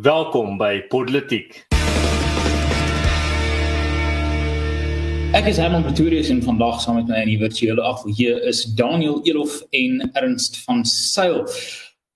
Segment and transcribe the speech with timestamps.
[0.00, 1.66] Welkom by Politiek.
[5.36, 9.20] Ek is Herman Pretorius en vandag saam met my in die virtuele ateljee is Daniel
[9.28, 11.44] Elof en Ernst van Sail.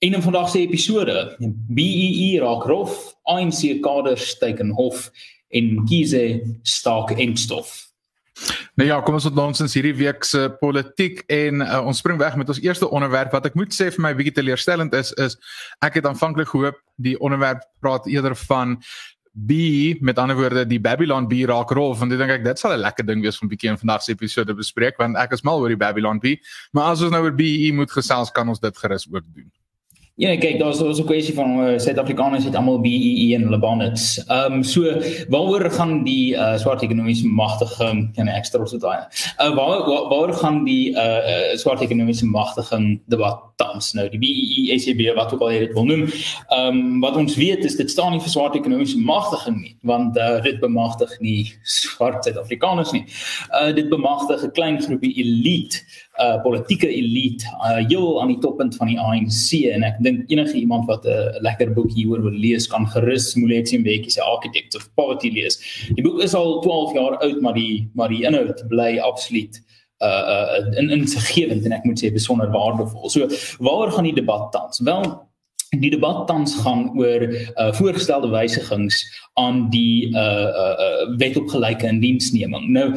[0.01, 1.37] In 'n vandag se episode,
[1.69, 5.11] BEE e raak rof, ANC kaders teken hof
[5.53, 7.93] en Kiese staak en stof.
[8.77, 12.35] Nou ja, kom ons tot ons hierdie week se politiek en uh, ons spring weg
[12.37, 15.39] met ons eerste onderwerp wat ek moet sê vir my bietjie teleurstellend is is
[15.87, 18.77] ek het aanvanklik gehoop die onderwerp praat eerder van
[19.33, 22.77] B met ander woorde die Babylon B raak rol want ek dink ek dit sal
[22.77, 25.65] 'n lekker ding wees om bietjie in vandag se episode bespreek want ek is mal
[25.65, 26.37] oor die Babylon B
[26.77, 29.49] maar as ons nou oor BE moet gesels kan ons dit gerus ook doen.
[30.17, 34.25] Ja, kyk, daar's daar's 'n kwessie van uh, Suid-Afrikaners het almal BEE en hulle bonnets.
[34.25, 34.81] Ehm um, so
[35.29, 39.05] waaroor gaan die uh, swart ekonomiese magtiging kan ekstra op daai.
[39.39, 44.19] Uh waar waar, waar gaan die uh, uh swart ekonomiese magtiging debat tans nou die
[44.19, 46.09] BEE ECB wat ook al jy dit wil noem.
[46.49, 50.17] Ehm um, wat ons weet is dit staan nie vir swart ekonomiese magtiging nie, want
[50.17, 53.05] uh, dit bemagtig nie swart Suid-Afrikaners nie.
[53.53, 55.85] Uh dit bemagtig 'n klein groepie elite
[56.23, 60.57] uh politieke elite uh heel aan die toppunt van die ANC en ek dink enige
[60.57, 64.77] iemand wat 'n uh, lekker boek hieroor wil lees kan gerus Moletsi Mbeki se Architects
[64.77, 65.61] of Poverty lees.
[65.95, 69.61] Die boek is al 12 jaar oud maar die maar die inhoud bly absoluut
[70.01, 73.09] uh uh in insiggewend en ek moet sê besonder waardevol.
[73.11, 73.29] So
[73.59, 74.81] waaroor gaan die debat tans?
[74.81, 75.05] Wel
[75.81, 81.49] die debat tans gaan oor uh voorgestelde wysigings aan die uh uh, uh wet op
[81.49, 82.69] gelyke indiensneming.
[82.69, 82.93] Nou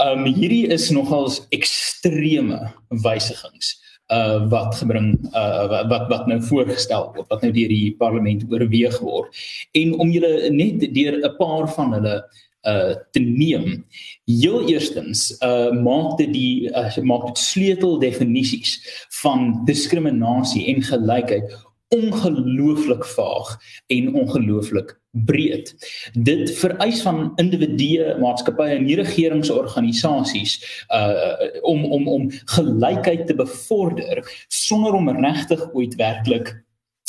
[0.00, 2.60] um, hierdie is nogals ekstreme
[3.04, 3.74] wysigings
[4.12, 8.98] uh wat gebring uh wat wat nou voorgestel word wat nou deur die parlement oorweeg
[9.00, 9.44] word
[9.80, 12.16] en om julle net deur 'n paar van hulle
[12.64, 13.84] uh te neem.
[14.24, 18.78] Heel eerstens uh maak dit die uh, maak dit sleutel definisies
[19.22, 21.52] van diskriminasie en gelykheid
[21.94, 23.56] ongelooflik vaag
[23.86, 25.74] en ongelooflik breed.
[26.12, 30.58] Dit vereis van individue, maatskappye en regeringsorganisasies
[30.94, 36.54] uh om om om gelykheid te bevorder sonder om regtig ooit werklik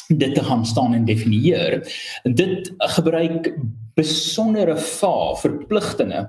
[0.08, 1.82] dit te gaan staan en definieer.
[2.24, 3.54] Dit gebruik
[3.94, 6.28] besondere va verpligtinge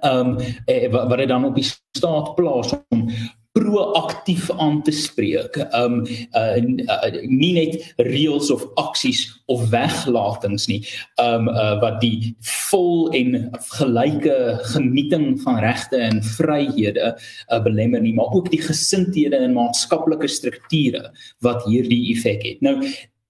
[0.00, 3.08] ehm um, wat dit dan op die staat plaas om
[3.52, 5.56] proaktief aan te spreek.
[5.74, 6.04] Um
[6.38, 10.80] uh, uh nie net reëls of aksies of weglatings nie.
[11.22, 12.34] Um uh wat die
[12.70, 13.50] vol en
[13.80, 14.36] gelyke
[14.74, 21.10] genieting van regte en vryhede uh, belemmer nie, maar ook die gesindhede en maatskaplike strukture
[21.42, 22.62] wat hierdie effek het.
[22.62, 22.78] Nou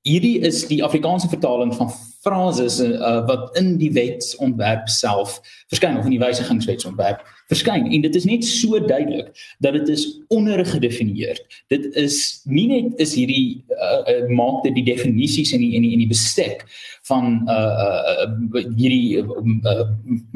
[0.03, 1.91] hierdie is die Afrikaanse vertaling van
[2.21, 5.39] frases uh, wat in die wetsontwerp self
[5.73, 9.33] verskyn of in die wysigingswetsontwerp verskyn en dit is net so duidelik
[9.65, 11.41] dat dit is ondergedefinieer.
[11.73, 15.87] Dit is nie net is hierdie uh, uh, maak dit die definisies in die in
[15.87, 16.67] die in die bestek
[17.09, 18.29] van uh uh
[18.77, 19.87] hierdie uh,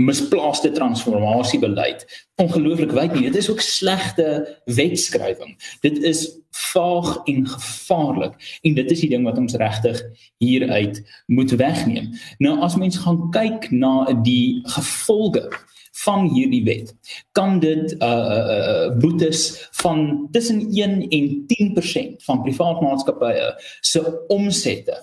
[0.00, 2.06] misplaaste transformasiebeleid
[2.40, 3.28] ongelooflik wyd nie.
[3.28, 5.54] Dit is ook slegte wetskrywing.
[5.84, 10.02] Dit is vaag en gevaarlik en dit is die ding wat ons regtig
[10.42, 12.12] hieruit moet wegneem.
[12.38, 15.48] Nou as mens gaan kyk na die gevolge
[16.02, 16.90] van hierdie wet
[17.32, 24.02] kan dit uh uh, uh boetes van tussen 1 en 10% van privaat maatskappye se
[24.28, 24.98] omsette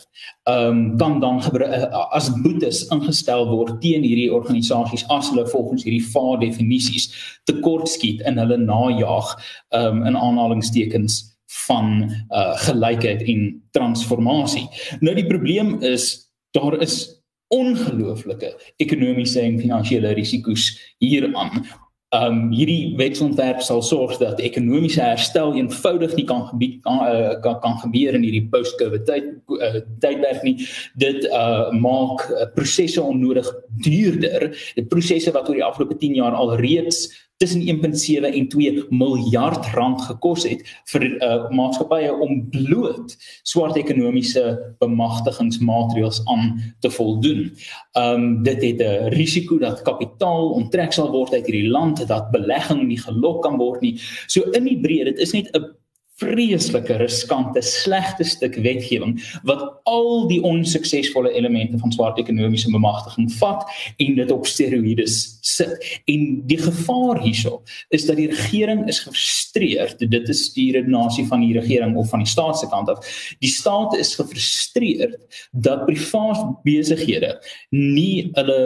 [0.49, 6.05] um kan dan uh, as boetes ingestel word teen hierdie organisasies as hulle volgens hierdie
[6.11, 7.09] va definisies
[7.49, 9.35] tekortskiet in hulle najag
[9.69, 11.21] um in aanhalingstekens
[11.67, 14.67] van uh gelykheid en transformasie.
[14.99, 17.20] Nou die probleem is daar is
[17.51, 20.71] ongelooflike ekonomiese en finansiële risiko's
[21.03, 21.63] hieraan.
[22.11, 27.55] Um hierdie wetsontwerp sal sorg dat ekonomiese herstel eenvoudig nie kan gebied kan, uh, kan
[27.63, 30.57] kan gebeur in hierdie post-COVID tyd uh, tydperk nie.
[30.99, 33.47] Dit uh maak uh, prosesse onnodig
[33.85, 34.49] duurder.
[34.75, 37.07] Die prosesse wat oor die afgelope 10 jaar al reeds
[37.41, 40.61] tussen 1.7 en 2 miljard rand gekos het
[40.93, 43.15] vir uh, maatskappye om bloot
[43.49, 44.43] swart ekonomiese
[44.83, 46.53] bemagtigingsmaatreëls aan
[46.85, 47.49] te voldoen.
[47.97, 52.87] Um dit het 'n risiko dat kapitaal onttrek sal word uit hierdie land, dat belegging
[52.87, 53.97] nie gelok kan word nie.
[54.27, 55.80] So in die breë, dit is net 'n
[56.21, 63.65] vreeslike riskante slegte stuk wetgewing wat al die onsuksesvolle elemente van swart ekonomiese bemagtiging vat
[63.97, 65.73] en dit op steroïdes sit.
[66.11, 69.99] En die gevaar hierso is dat die regering is gefrustreerd.
[70.11, 73.05] Dit is die redenasie van die regering of van die staat se kant af.
[73.41, 75.17] Die staat is gefrustreerd
[75.51, 77.33] dat privaat besighede
[77.73, 78.61] nie hulle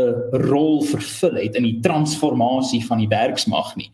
[0.46, 3.92] rol vervul het in die transformasie van die werksmag nie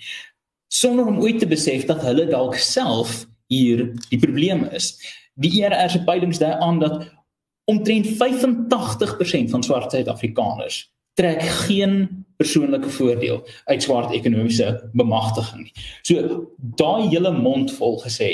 [0.72, 4.94] sonder om ooit te besef dat hulle dalk self hier die probleem is.
[5.36, 7.04] Die ERR se peilings dui aan dat
[7.72, 10.86] omtrent 85% van swart Suid-Afrikaners
[11.20, 15.74] trek geen persoonlike voordeel uit swart ekonomiese bemagtiging nie.
[16.08, 16.46] So
[16.80, 18.32] daai hele mond vol gesê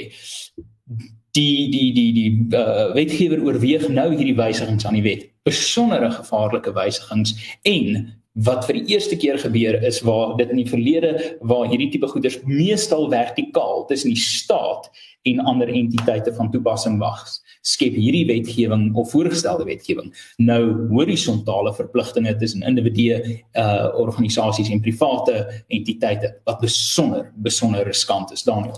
[1.38, 6.74] die die die die uh, wetgewer oorweeg nou hierdie wysigings aan die wet, besondere gevaarlike
[6.78, 7.36] wysigings
[7.68, 8.08] en
[8.46, 12.10] wat vir die eerste keer gebeur is waar dit in die verlede waar hierdie tipe
[12.12, 14.90] goederes meestal vertikaal tussen die staat
[15.28, 17.96] en ander entiteite van toepassing was skep.
[17.98, 20.62] Hierdie wetgewing of voorgestelde wetgewing nou
[20.94, 23.18] horisontale verpligtinge tussen individue
[23.58, 28.78] uh organisasies en private entiteite wat besonder besonder riskant is Daniel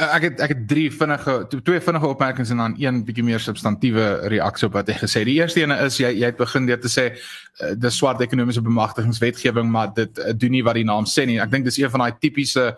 [0.00, 4.28] ek het ek het drie vinnige twee vinnige opmerkings en dan een bietjie meer substantiëre
[4.32, 5.28] reaksie op wat jy gesê het.
[5.28, 8.62] Die eerste ene is jy jy het begin deur te sê uh, dis swart ekonomiese
[8.64, 11.38] bemagtigingswetgewing maar dit uh, doen nie wat die naam sê nie.
[11.42, 12.70] Ek dink dis een van daai tipiese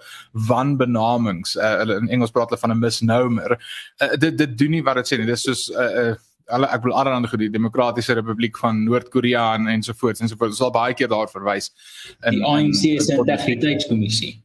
[0.48, 1.56] wanbenamings.
[1.56, 3.56] Uh, in Engels praat hulle van 'n misnomer.
[4.00, 5.30] Uh, dit dit doen nie wat dit sê nie.
[5.30, 6.20] Dis soos 'n uh, uh,
[6.52, 10.58] Alle ek wil allerhande goed die Demokratiese Republiek van Noord-Korea en ensovoorts ensovoorts.
[10.58, 11.70] Ons sal baie keer daar verwys.
[12.26, 14.42] In die ANC se integriteitskommissie.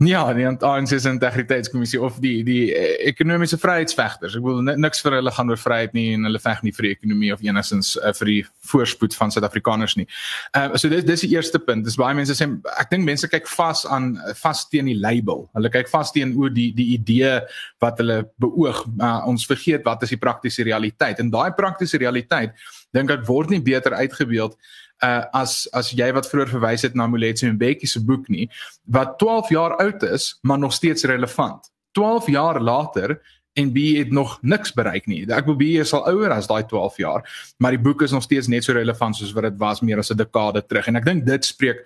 [0.00, 4.38] Ja, die ANC se integriteitskommissie of die die eh, ekonomiese vryheidsvegters.
[4.38, 6.92] Ek wil niks vir hulle gaan oor vryheid nie en hulle veg nie vir die
[6.94, 8.38] ekonomie of enigstens uh, vir die
[8.70, 10.08] voorspoed van Suid-Afrikaners nie.
[10.56, 11.84] Uh so dis dis die eerste punt.
[11.84, 12.48] Dis baie mense sê
[12.80, 15.44] ek dink mense kyk vas aan vas teen die label.
[15.58, 17.36] Hulle kyk vas teen oor die die idee
[17.84, 18.86] wat hulle beoog.
[18.96, 21.20] Uh, ons vergeet wat is die praktiese realiteit.
[21.20, 22.56] En daai praktiese realiteit
[22.96, 24.56] dink ek word nie beter uitgebeeld
[25.04, 28.48] uh as as jy wat vroeër verwys het na Moletsi en Bekkie se boek nie
[28.84, 31.70] wat 12 jaar oud is maar nog steeds relevant.
[31.92, 33.20] 12 jaar later
[33.58, 35.24] en B het nog niks bereik nie.
[35.26, 37.24] Ek wil B is al ouer as daai 12 jaar
[37.58, 40.10] maar die boek is nog steeds net so relevant soos wat dit was meer as
[40.10, 40.86] 'n dekade terug.
[40.86, 41.84] En ek dink dit spreek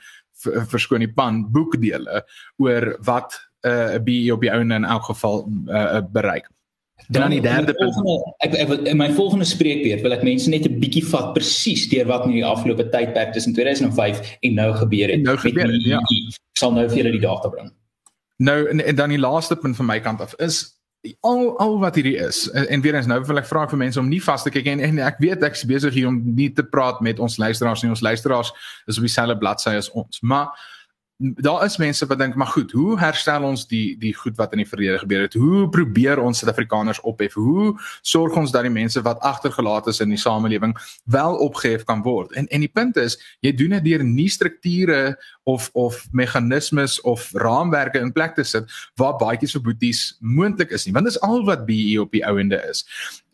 [0.70, 2.24] verskoon die pan boekdele
[2.58, 6.50] oor wat 'n uh, B op die ouene in elk geval uh, bereik
[7.08, 7.96] Dan, die derde punt.
[8.46, 12.06] Ek ek in my volgende spreekbeurt wil ek mense net 'n bietjie vat presies deur
[12.06, 15.22] wat in die afgelope tydperk tussen 2005 en nou gebeur het.
[15.22, 15.98] Nou gebeur het, ja.
[15.98, 17.72] Ek sal nou vir julle die data bring.
[18.36, 20.74] Nou en, en dan die laaste punt van my kant af is
[21.20, 24.00] al al wat hierdie is en, en weer eens nou wil ek vra vir mense
[24.00, 26.48] om nie vas te kyk en, en ek weet ek is besig hier om nie
[26.52, 28.52] te praat met ons luisteraars nie ons luisteraars
[28.88, 30.54] is op dieselfde bladsy as ons maar
[31.32, 34.60] daar is mense wat dink maar goed, hoe herstel ons die die goed wat in
[34.60, 35.34] die verlede gebeur het?
[35.38, 37.34] Hoe probeer ons Suid-Afrikaners ophef?
[37.38, 37.72] Hoe
[38.02, 40.74] sorg ons dat die mense wat agtergelaat is in die samelewing
[41.04, 42.32] wel opgehef kan word?
[42.32, 47.30] En en die punt is, jy doen dit deur nie strukture of of meganismes of
[47.32, 48.68] raamwerke in plek te sit
[49.00, 50.92] waar baadjies vir boeties moontlik is nie.
[50.92, 52.84] Want dis al wat BE op die ouende is.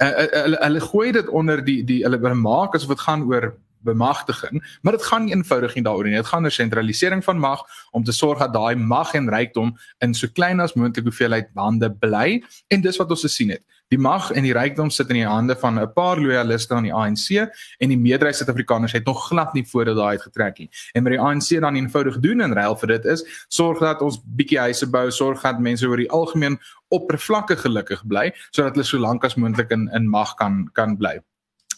[0.03, 3.53] Uh, uh, uh, hulle gooi dit onder die die hulle maak asof dit gaan oor
[3.87, 6.17] bemagtiging, maar dit gaan eenvoudig nie daaroor nie.
[6.21, 10.15] Dit gaan oor sentralisering van mag om te sorg dat daai mag en rykdom in
[10.15, 13.65] so klein as moontlik hoeveelheid hande bly en dis wat ons gesien het.
[13.91, 16.95] Die mag en die rykdom sit in die hande van 'n paar loyaliste aan die
[16.95, 20.71] ANC en die meerderheid Suid-Afrikaners het nog glad nie voor dit daai uitgetrek nie.
[20.95, 24.21] En wat die ANC dan eenvoudig doen in ruil vir dit is sorg dat ons
[24.25, 28.99] bietjie huise bou, sorg dat mense oor die algemeen oppervlakkig gelukkig bly sodat hulle so
[28.99, 31.19] lank as moontlik in in mag kan kan bly.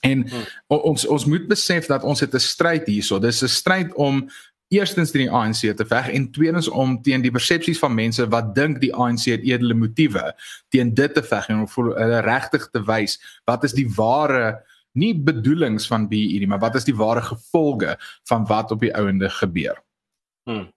[0.03, 0.47] En hmm.
[0.67, 3.19] ons ons moet besef dat ons het 'n stryd hierso.
[3.19, 4.29] Dis 'n stryd om
[4.73, 8.55] eerstens teen die ANC te veg en tweedens om teen die persepsies van mense wat
[8.55, 10.33] dink die ANC het edele motiewe
[10.69, 15.15] teen dit te veg en om hulle regtig te wys wat is die ware nie
[15.15, 17.97] bedoelings van BE nie, maar wat is die ware gevolge
[18.29, 19.79] van wat op die ouende gebeur.
[20.44, 20.69] Hmm.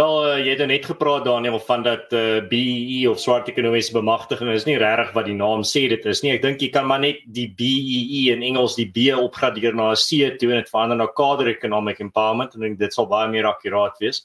[0.00, 3.48] Wel uh, jy het nou net gepraat Daniel van dat uh, eh, BEE of swart
[3.50, 6.30] ekonomiese bemagtiging is nie regtig wat die naam sê dit is nie.
[6.32, 9.98] Ek dink jy kan maar net die BEE in Engels die B opgradeer na 'n
[10.00, 14.00] C toe en dit verander na kader economic empowerment en dit sal baie meer akkuraat
[14.00, 14.22] wees.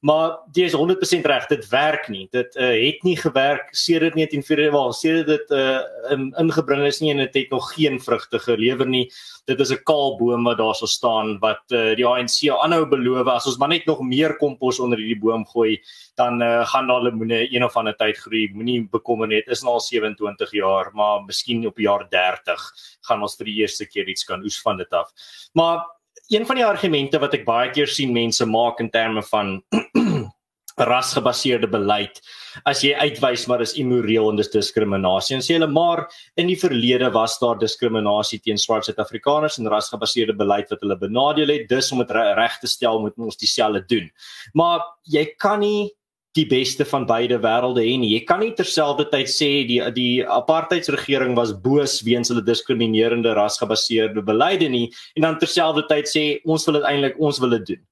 [0.00, 2.22] Maar jy is 100% reg, dit werk nie.
[2.32, 5.82] Dit uh, het nie gewerk sedert 1940 wel, sedert dit uh,
[6.14, 9.10] in, ingebring is nie en dit het nog geen vrugte gelewer nie.
[9.44, 13.28] Dit is 'n kaal boom wat daar sou staan wat uh, die ANC aanhou beloof
[13.28, 15.76] as ons maar net nog meer kompos onder hierdie boom gooi,
[16.16, 18.48] dan uh, gaan daar lemoene een of ander tyd groei.
[18.54, 22.72] Moenie bekommer nie, dit is nou al 27 jaar, maar miskien op jaar 30
[23.04, 25.12] gaan ons vir die eerste keer iets kan oes van dit af.
[25.52, 25.84] Maar
[26.30, 29.58] een van die argumente wat ek baie keer sien mense maak in terme van
[30.90, 32.20] rasgebaseerde beleid
[32.68, 35.36] as jy uitwys maar is immoreel en dis diskriminasie.
[35.36, 36.06] En sê hulle maar
[36.40, 41.54] in die verlede was daar diskriminasie teen swart Suid-Afrikaners en rasgebaseerde beleid wat hulle benadeel
[41.54, 41.68] het.
[41.70, 44.10] Dis om dit reg te stel moet ons dieselfde doen.
[44.54, 45.90] Maar jy kan nie
[46.38, 48.12] die beste van beide wêrelde hê nie.
[48.14, 54.70] Jy kan nie terselfdertyd sê die die apartheidsregering was boos weens hulle diskriminerende rasgebaseerde beleide
[54.70, 54.86] nie
[55.18, 57.82] en dan terselfdertyd sê ons wil dit eintlik ons wil dit doen.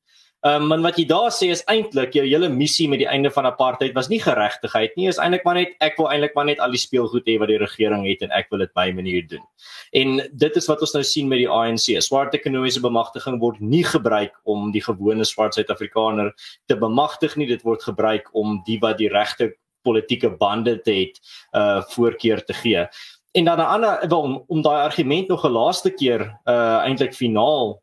[0.46, 3.46] Ehm um, wat jy daar sê is eintlik jou hele missie met die einde van
[3.48, 6.70] apartheid was nie geregtigheid nie, is eintlik maar net ek wil eintlik maar net al
[6.70, 9.42] die speelgoed hê wat die regering het en ek wil dit by manier doen.
[9.98, 11.88] En dit is wat ons nou sien met die ANC.
[12.06, 16.30] Swart ekonomiese bemagtiging word nie gebruik om die gewone swart Suid-Afrikaner
[16.70, 19.50] te bemagtig nie, dit word gebruik om die wat die regte
[19.82, 21.18] politieke bande te het
[21.50, 22.86] uh voorkeur te gee.
[23.34, 27.14] En dan 'n ander wel om, om daai argument nog 'n laaste keer uh eintlik
[27.14, 27.82] finaal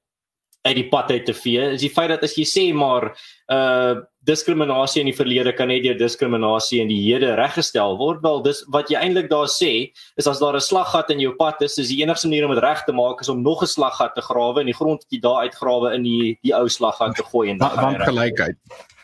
[0.65, 1.71] uit die pad uit te vee.
[1.75, 3.11] Is die feit dat as jy sê maar
[3.53, 8.39] uh diskriminasie in die verlede kan net deur diskriminasie in die hede reggestel word wel
[8.45, 11.77] dis wat jy eintlik daar sê is as daar 'n slaggat in jou pad is
[11.77, 14.21] is die enigste manier om dit reg te maak is om nog 'n slaggat te
[14.21, 17.49] grawe in die grond wat jy daar uitgrawe in die die ou slaggat te gooi
[17.51, 18.57] en dan want gelykheid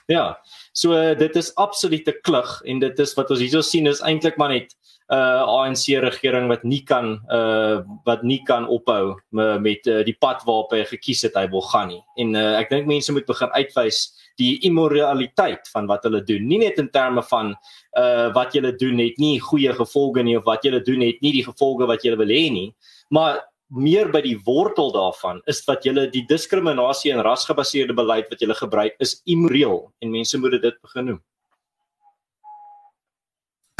[0.08, 0.38] ja
[0.74, 4.38] so uh, dit is absolute klug en dit is wat ons hierso sien is eintlik
[4.38, 4.74] maar net
[5.12, 10.46] uh ANC regering wat nie kan uh wat nie kan ophou met uh, die pad
[10.48, 12.02] waarop hy gekies het hy wil gaan nie.
[12.24, 14.06] En uh ek dink mense moet begin uitwys
[14.40, 16.48] die immoraliteit van wat hulle doen.
[16.48, 17.54] Nie net in terme van
[18.00, 21.36] uh wat julle doen het nie goeie gevolge nie of wat julle doen het nie
[21.42, 22.70] die gevolge wat julle wil hê nie,
[23.12, 23.42] maar
[23.72, 28.56] meer by die wortel daarvan is wat julle die diskriminasie en rasgebaseerde beleid wat julle
[28.56, 31.22] gebruik is immoreel en mense moet dit begin noem.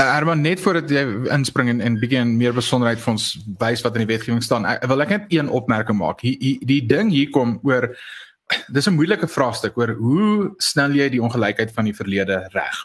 [0.02, 3.26] Uh, Herman net voordat jy inspring en en begin meer besonderheid vir ons
[3.62, 4.64] wys wat in die wetgewing staan.
[4.66, 6.24] Ek wil ek net een opmerking maak.
[6.26, 7.92] Hier, hier die ding hier kom oor
[8.74, 12.80] dis 'n moeilike vraagstuk oor hoe snel jy die ongelykheid van die verlede reg.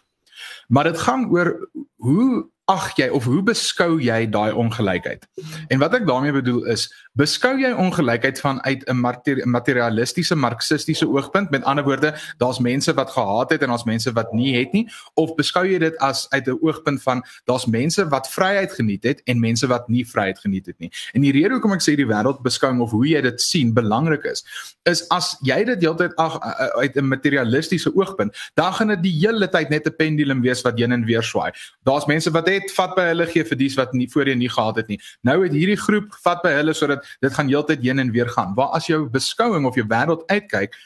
[0.69, 1.57] Maar dit gaan oor
[2.05, 5.25] hoe ag jy of hoe beskou jy daai ongelykheid?
[5.71, 11.51] En wat ek daarmee bedoel is, beskou jy ongelykheid vanuit 'n materialistiese marxistiese oogpunt?
[11.51, 14.89] Met ander woorde, daar's mense wat gehaat het en daar's mense wat nie het nie,
[15.15, 19.23] of beskou jy dit as uit 'n oogpunt van daar's mense wat vryheid geniet het
[19.25, 20.91] en mense wat nie vryheid geniet het nie?
[21.13, 24.45] En die rede hoekom ek sê die wêreldbeskouing of hoe jy dit sien belangrik is,
[24.85, 26.41] is as jy dit heeltyd ag
[26.77, 30.79] uit 'n materialistiese oogpunt, dan gaan dit die hele tyd net 'n pendulum wees wat
[30.79, 31.53] heen en weer swaai.
[31.85, 34.77] Daar's mense wat het vat by hulle gee vir dies wat nie voorheen nie gehad
[34.77, 35.01] het nie.
[35.23, 38.55] Nou het hierdie groep vat by hulle sodat dit gaan heeltyd heen en weer gaan.
[38.55, 40.77] Waar as jou beskouing of jou wêreld uitkyk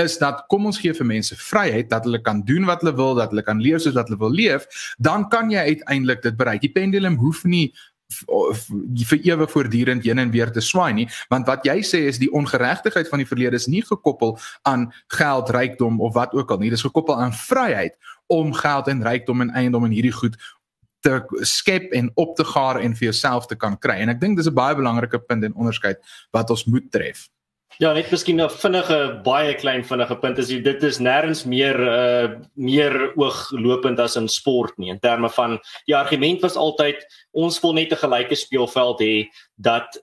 [0.00, 3.14] is dat kom ons gee vir mense vryheid dat hulle kan doen wat hulle wil,
[3.18, 4.64] dat hulle kan leef soos wat hulle wil leef,
[4.96, 6.62] dan kan jy uiteindelik dit bereik.
[6.64, 7.68] Die pendulum hoef nie
[9.08, 12.30] vir ewe voortdurend heen en weer te swaai nie want wat jy sê is die
[12.32, 14.36] ongeregtigheid van die verlede is nie gekoppel
[14.68, 17.96] aan geld, rykdom of wat ook al nie dis gekoppel aan vryheid
[18.32, 20.36] om geld en rykdom en eiendom en hierdie goed
[21.02, 23.98] te skep en op te gaar en vir jouself te kan kry.
[24.00, 25.98] En ek dink dis 'n baie belangrike punt en onderskeid
[26.32, 27.28] wat ons moet tref.
[27.80, 32.28] Ja, net miskien 'n vinnige baie klein vinnige punt is dit is nêrens meer uh
[32.54, 37.00] meer ooglopend as in sport nie in terme van die argument was altyd
[37.32, 40.02] ons wil net 'n gelyke speelveld hê dat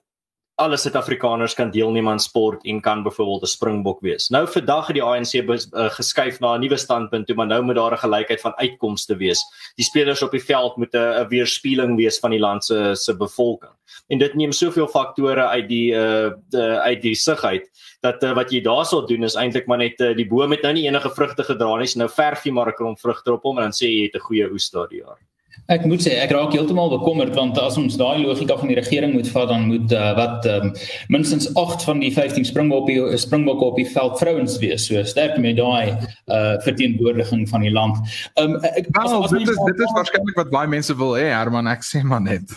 [0.60, 4.28] alle Suid-Afrikaners kan deelneem aan sport en kan byvoorbeeld 'n springbok wees.
[4.28, 7.74] Nou vandag het die ANC uh, geskuif na 'n nuwe standpunt toe, maar nou moet
[7.74, 9.40] daar 'n gelykheid van uitkomste wees.
[9.74, 13.72] Die spelers op die veld moet 'n weerspieëling wees van die land se se bevolking.
[14.08, 18.32] En dit neem soveel faktore uit die uh die, uit die sig uit dat uh,
[18.32, 21.10] wat jy daarso doen is eintlik maar net uh, die boom het nou nie enige
[21.10, 23.72] vrugte gedra nie, so nou verf jy maar 'n klomp vrugte op hom en dan
[23.72, 25.29] sê jy het 'n goeie oes daardie jaar.
[25.70, 29.14] Ek moet sê ek raak heeltemal bekommerd want as ons daai logika van die regering
[29.14, 30.72] moet vat dan moet uh, wat um,
[31.14, 34.88] minstens 8 van die 15 springbokke springbokke op die veld vrouens wees.
[34.88, 38.00] So sterk met daai uh, verteenwoordiging van die land.
[38.34, 41.30] Um, ek well, as, as dit is dit is waarskynlik wat baie mense wil hê
[41.30, 42.50] Herman ek sê maar net.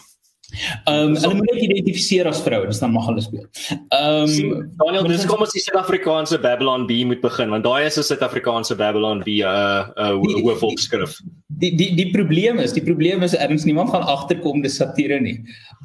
[0.85, 3.45] Ehm um, hulle moet net identifiseer as vrouens dan mag hulle speel.
[3.89, 7.97] Ehm um, Daniel, dis kom ons die Suid-Afrikaanse Babylon B moet begin want daai is
[7.97, 11.17] 'n Suid-Afrikaanse Babylon B 'n uh, 'n uh, hoofopskrif.
[11.63, 15.39] Die die die probleem is, die probleem is erns niemand gaan agterkom dis satire nie.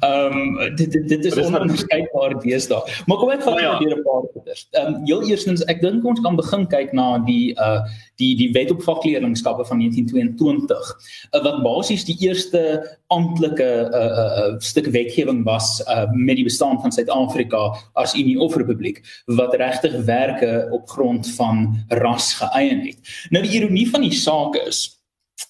[0.05, 2.81] Ehm um, dit dit dit is ononderskeidbaar deesdae.
[3.05, 3.77] Maar kom ek gaan oh, ja.
[3.79, 4.67] weer 'n paar goeders.
[4.71, 7.81] Ehm um, heel eerstens ek dink ons kan begin kyk na die uh
[8.19, 10.91] die die wet op vakleerlingskappe van 1922
[11.31, 12.61] uh, wat basies die eerste
[13.07, 18.55] amptelike uh, uh, stuk wetgewing was uh, met die bestaan van Suid-Afrika as Unie of
[18.59, 19.01] Republiek
[19.39, 23.17] wat regtig werke op grond van ras geëien het.
[23.29, 24.85] Nou die ironie van die saak is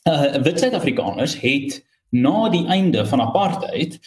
[0.07, 3.99] uh, wit Suid-Afrikaners het na die einde van apartheid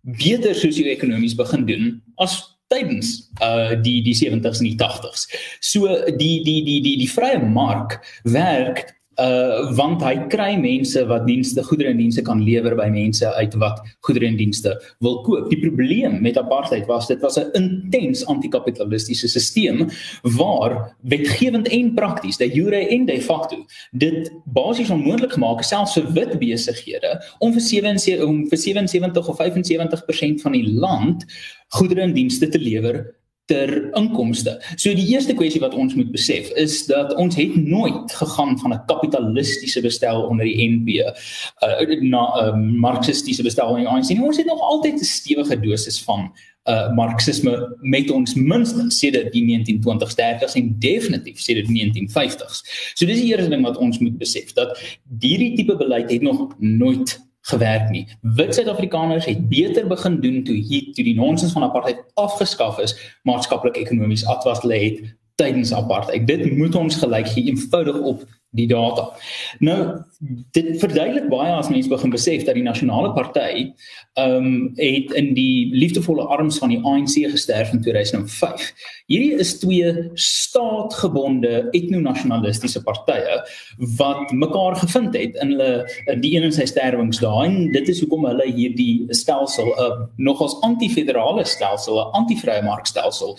[0.00, 5.26] beter sosio-ekonomies begin doen as tydens uh die die 70s en die 80s.
[5.60, 8.86] So die die die die die vrye mark werk
[9.20, 13.54] uh want hy kry mense wat dienste goedere en dienste kan lewer by mense uit
[13.62, 14.74] wat goedere en dienste
[15.04, 15.48] wil koop.
[15.50, 19.86] Die probleem met apartheid was dit was 'n intens anti-kapitalistiese stelsel
[20.22, 23.56] waar wetgewend en prakties, de jure en de facto,
[23.92, 29.38] dit basies onmoontlik gemaak selfs vir wit besighede om vir 77 om vir 77 of
[29.38, 31.24] 75% van die land
[31.68, 33.04] goedere en dienste te lewer
[33.50, 34.56] ter inkomste.
[34.76, 38.74] So die eerste kwessie wat ons moet besef is dat ons het nooit gegaan van
[38.74, 44.22] 'n kapitalistiese bestel onder die NP uh, na 'n uh, marxistiese bestel onder die ANC.
[44.22, 46.32] Ons het nog altyd 'n stewige dosis van
[46.68, 52.60] uh marxisme met ons minstens sedert die 1920s 30s en definitief sedert die 1950s.
[52.94, 54.76] So dis die eerste ding wat ons moet besef dat
[55.20, 58.06] hierdie tipe beleid het nog nooit gewerk nie.
[58.20, 62.96] Wit Suid-Afrikaners het beter begin doen toe hier toe die nonsens van apartheid afgeskaf is,
[63.28, 66.26] maatskaplik ekonomies atwas lê het tydens apartheid.
[66.28, 69.12] Dit moet ons gelyk gee eenvoudig op die data.
[69.62, 69.78] Nou
[70.52, 73.70] dit verduidelik baie as mense begin besef dat die nasionale party
[74.18, 78.66] ehm um, het in die liefdevolle arms van die ANC gesterf in 2005.
[79.06, 83.38] Hierdie is twee staatgebonde etnonasionalistiese partye
[84.02, 88.26] wat mekaar gevind het in hulle die een in sy sterwingsdae en dit is hoekom
[88.32, 93.38] hulle hierdie stelsel 'n uh, nogals anti-federale stelsel, 'n anti-vrye markstelsel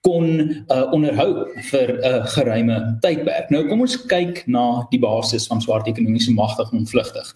[0.00, 3.50] kon uh, onderhou vir 'n uh, geruime tydperk.
[3.50, 7.34] Nou kom ons kyk na die basis van swart ekonomiese magtiging vlugtig.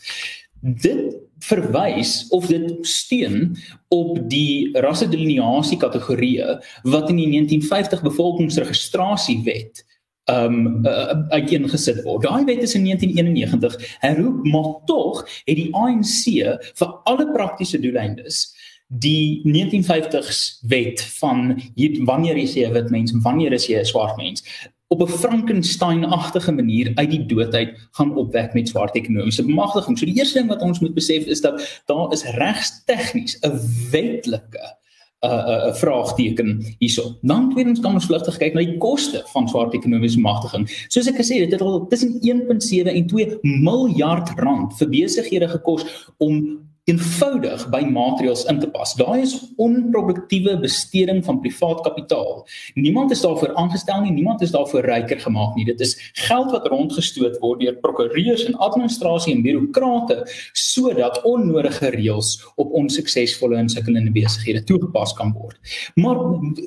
[0.61, 1.12] Dit
[1.44, 3.56] verwys of dit steun
[3.88, 6.56] op die rassedelineasie kategorieë
[6.88, 9.85] wat in die 1950 bevolkingsregistrasiewet
[10.33, 12.25] um uh, uiteengesit word.
[12.25, 16.40] Daai wet is in 1991 herroep, maar tog het die ANC
[16.80, 18.47] vir alle praktiese doeleindes
[18.87, 23.79] die 1950s wet van hier, wanneer is jy 'n wit mens en wanneer is jy
[23.79, 24.43] 'n swart mens
[24.88, 29.99] op 'n Frankenstein-agtige manier uit die doodheid gaan opwek met swart ekonomiese bemagtiging.
[29.99, 33.59] So die eerste ding wat ons moet besef is dat daar is regs tegnies 'n
[33.91, 34.76] wetlike
[35.25, 37.19] 'n uh, 'n uh, uh, vraagteken hierso.
[37.23, 40.69] Dan tweedens kan ons vlugtig kyk na die koste van swart ekonomiese bemagtiging.
[40.88, 45.49] Soos ek gesê het, dit het al tussen 1.7 en 2 miljard rand vir besighede
[45.49, 48.93] gekos om eenvoudig by maatreëls in te pas.
[48.99, 52.43] Daai is onproduktiewe besteding van privaat kapitaal.
[52.76, 55.64] Niemand is daarvoor aangestel nie, niemand is daarvoor ryker gemaak nie.
[55.64, 60.21] Dit is geld wat rondgestoot word deur prokureurs en administrasie en birokrate
[60.53, 65.57] sodat onnodige reëls op onsuksesvolle en sukkelende besighede toegepas kan word.
[65.97, 66.21] Maar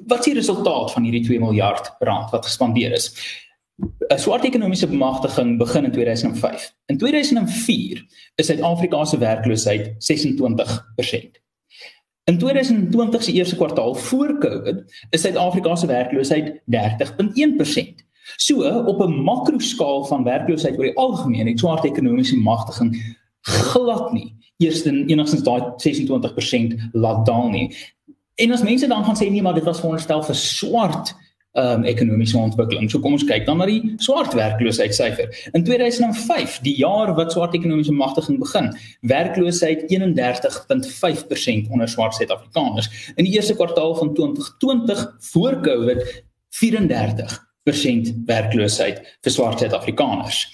[0.10, 3.12] wat is die resultaat van hierdie 2 miljard rand wat gespandeer is?
[3.78, 6.76] 'n swart ekonomiese bemagtiging begin in 2005.
[6.86, 11.42] In 2004 is Suid-Afrika se werkloosheid 26%.
[12.24, 18.06] In 2020 se eerste kwartaal voor Covid is Suid-Afrika se werkloosheid 30.1%.
[18.36, 24.36] So op 'n makroskaal van werkloosheid oor die algemeen het swart ekonomiese bemagtiging glad nie
[24.58, 27.76] eers in enigstens daai 26% laat daal nie.
[28.36, 31.16] En as mense dan gaan sê nee maar dit was veronderstel vir swart
[31.58, 32.90] um, ekonomiese ontwikkeling.
[32.92, 35.34] So kom ons kyk dan na die swart werkloosheidssyfer.
[35.58, 38.72] In 2005, die jaar wat swart ekonomiese magtiging begin,
[39.10, 42.90] werkloosheid 31.5% onder swart Suid-Afrikaners.
[43.16, 46.04] In die eerste kwartaal van 2020 voor Covid
[46.62, 50.46] 34% werkloosheid vir swart Suid-Afrikaners.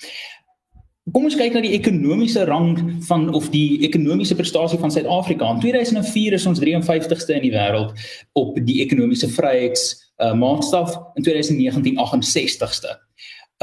[1.11, 2.77] Kom ons kyk na die ekonomiese rang
[3.09, 5.49] van of die ekonomiese prestasie van Suid-Afrika.
[5.51, 7.91] In 2004 is ons 53ste in die wêreld
[8.39, 9.89] op die ekonomiese vryheids
[10.23, 12.97] uh, maatstaf in 2019 68ste.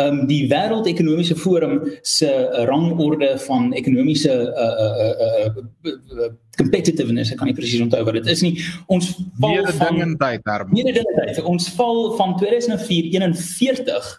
[0.01, 7.41] Um die Wêreldekonomiese Forum se uh, rangorde van ekonomiese uh uh uh, uh competitiveness, ek
[7.41, 8.53] kan nie presies onthou wat dit is nie.
[8.93, 10.83] Ons val van tyd daarmee.
[10.83, 11.41] Mededingendheid.
[11.49, 14.11] Ons val van 2004 41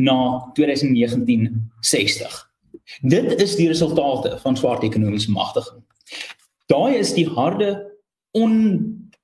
[0.00, 0.16] na
[0.56, 2.38] 2019 60.
[3.00, 5.82] Dit is die resultate van swart ekonomiese magtiging.
[6.72, 7.74] Daai is die harde
[8.36, 8.56] on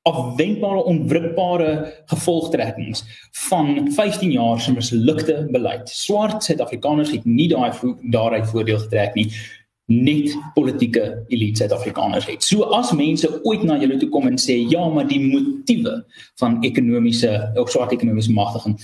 [0.07, 1.71] afwendbare onwrikbare
[2.13, 3.05] gevolgtrekkings
[3.49, 5.89] van 15 jaar se mislukte beleid.
[5.91, 7.73] Swart Suid-Afrikaners het nie daai
[8.15, 9.31] daaruit voordeel getrek nie
[9.87, 12.43] net politieke elite Suid-Afrikaners het.
[12.43, 16.01] So as mense ooit na julle toe kom en sê ja, maar die motiewe
[16.43, 18.79] van ekonomiese of swart ekonomiese magtiging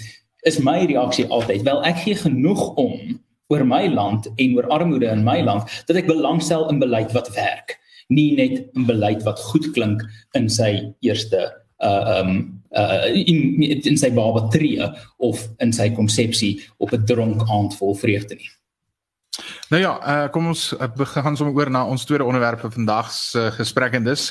[0.47, 3.19] is my reaksie altyd wel ek gee genoeg om
[3.53, 7.31] oor my land en oor armoede in my land dat ek belangstel in beleid wat
[7.37, 7.79] werk
[8.15, 10.03] nie net 'n beleid wat goed klink
[10.35, 11.51] in sy eerste
[11.83, 14.79] uh um uh in in sy baba tree
[15.19, 18.51] of in sy konsepsie op 'n dronk aand vol vreugde nie.
[19.73, 23.09] Nou ja, uh, kom ons uh, begin sommer oor na ons tweede onderwerp vir vandag
[23.17, 24.27] se uh, gesprek en dis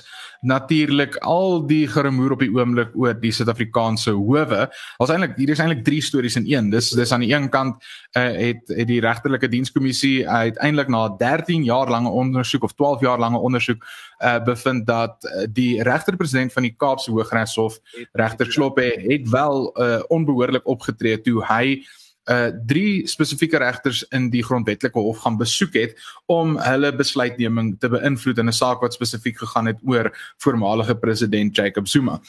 [0.45, 4.67] natuurlik al die geremoer op die oomblik oor die Suid-Afrikaanse howe.
[5.01, 6.69] Ons eintlik hier is eintlik drie stories in een.
[6.73, 7.81] Dis dis aan die een kant
[8.13, 13.21] uh, het het die regterlike dienskommissie uiteindelik na 13 jaar lange ondersoek of 12 jaar
[13.21, 17.81] lange ondersoek uh, bevind dat uh, die regterpresident van die Kaapse Hooggeregshof
[18.13, 22.00] regter Sloppe het wel uh, onbehoorlik opgetree toe hy uh
[22.65, 28.37] drie spesifieke regters in die grondwetlike hof gaan besoek het om hulle besluitneming te beïnvloed
[28.37, 32.21] in 'n saak wat spesifiek gegaan het oor voormalige president Jacob Zuma.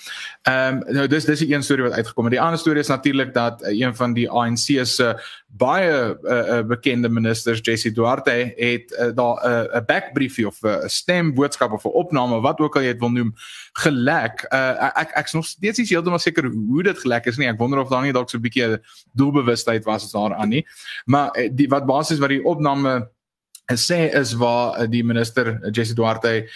[0.43, 2.33] Ehm um, nou dis dis die een storie wat uitgekom het.
[2.33, 5.15] Die ander storie is natuurlik dat uh, een van die ANC se
[5.47, 10.67] baie uh, uh, bekende ministers JC Duarte het uh, daar 'n uh, backbriefie of 'n
[10.67, 13.35] uh, stemboodskap of 'n opname wat ook al jy dit wil noem
[13.73, 14.47] gelek.
[14.49, 17.49] Uh, ek ek's nog steeds nie heeltemal seker hoe dit gelek is nie.
[17.49, 18.81] Ek wonder of daar nie dalk so 'n bietjie
[19.13, 20.67] doelbewustheid was daaraan nie.
[21.05, 23.11] Maar die wat basies wat die opname
[23.79, 26.49] sê is waar die minister Jesse Duarte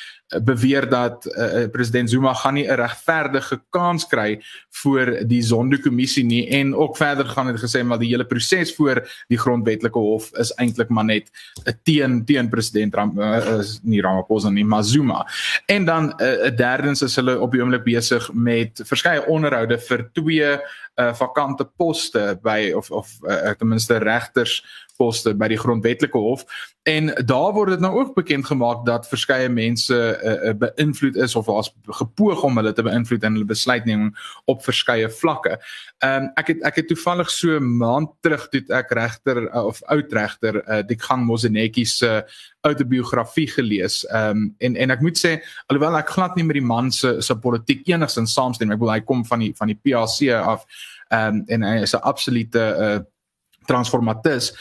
[0.42, 6.48] beweer dat uh, president Zuma gaan nie 'n regverdige kans kry voor die Zondo-kommissie nie
[6.48, 10.52] en ook verder gaan het gesê maar die hele proses voor die grondwetlike hof is
[10.55, 11.31] eintlik maar net
[11.64, 15.26] 'n teen teen president Ram uh, is nie Ramaphosa nie maar Zuma.
[15.66, 20.09] En dan 'n uh, derdens is hulle op die oomblik besig met verskeie onderhoude vir
[20.12, 20.59] twee
[20.96, 26.45] uh, vakante poste by of of uh, ten minste regters poste by die grondwetlike hof
[26.87, 31.49] en daar word dit nou ook bekend gemaak dat verskeie mense uh, beïnvloed is of
[31.51, 34.13] as gepoog om hulle te beïnvloed in hulle besluitneming
[34.47, 35.59] op verskeie vlakke.
[36.05, 39.83] Ehm um, ek het ek het toevallig so maand terug toe ek regter uh, of
[39.93, 42.23] oud regter uh, Dikgang Mosenetjie se uh,
[42.67, 44.05] autobiografie gelees.
[44.05, 47.17] Ehm um, en en ek moet sê alhoewel ek glad nie met die man se
[47.21, 50.67] se politiek enigsins saamstem, ek bedoel hy kom van die van die PAC af
[51.11, 52.99] ehm um, en hy is 'n absolute uh,
[53.67, 54.53] transformatis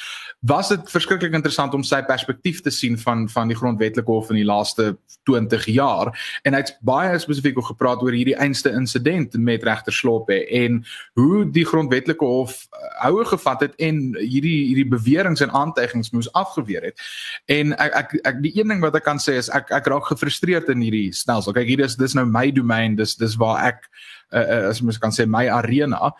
[0.45, 4.39] was dit verskriklik interessant om sy perspektief te sien van van die grondwetlike hof in
[4.39, 4.91] die laaste
[5.25, 6.11] 20 jaar.
[6.45, 10.83] En hy het baie spesifiek ook gepraat oor hierdie einste insident met regter Sloppe en
[11.17, 16.29] hoe die grondwetlike hof eh, houe gevat het en hierdie hierdie beweringe en aantuigings moes
[16.33, 17.01] afgeweer het.
[17.49, 20.11] En ek ek, ek die een ding wat ek kan sê is ek ek raak
[20.11, 21.55] gefrustreerd in hierdie stelsel.
[21.57, 23.89] Kyk hier is dis nou my domein dis dis waar ek
[24.35, 26.13] uh, as mens kan sê my arena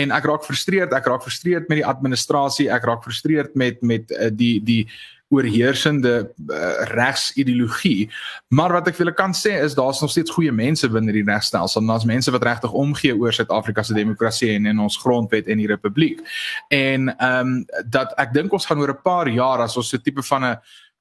[0.00, 4.10] en ek raak frustreerd ek raak frustreerd met die administrasie ek raak frustreerd met met
[4.16, 4.82] uh, die die
[5.28, 8.08] oorheersende uh, regsideologie.
[8.48, 11.24] Maar wat ek vir julle kan sê is daar's nog steeds goeie mense binne die
[11.26, 15.60] regstelsel daar's mense wat regtig omgee oor Suid-Afrika se demokrasie en en ons grondwet en
[15.60, 16.22] die republiek.
[16.72, 19.96] En ehm um, dat ek dink ons gaan oor 'n paar jaar as ons so
[19.96, 20.56] 'n tipe van 'n